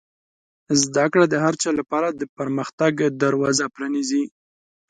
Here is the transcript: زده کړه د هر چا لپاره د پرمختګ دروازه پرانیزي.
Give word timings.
زده 0.81 1.05
کړه 1.11 1.25
د 1.29 1.35
هر 1.45 1.53
چا 1.61 1.69
لپاره 1.79 2.07
د 2.11 2.21
پرمختګ 2.37 2.93
دروازه 3.23 3.65
پرانیزي. 3.75 4.23